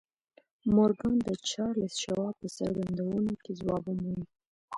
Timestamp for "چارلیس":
1.49-1.93